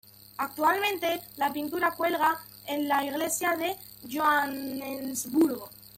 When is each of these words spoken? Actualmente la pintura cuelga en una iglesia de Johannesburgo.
Actualmente 0.39 1.21
la 1.35 1.53
pintura 1.53 1.91
cuelga 1.91 2.35
en 2.67 2.85
una 2.85 3.05
iglesia 3.05 3.55
de 3.55 3.77
Johannesburgo. 4.11 5.69